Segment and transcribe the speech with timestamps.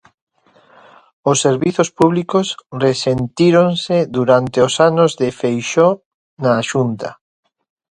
[1.31, 2.47] Os servizos públicos
[2.85, 5.95] resentíronse durante os anos de Feixóo
[6.43, 7.09] na Xunta.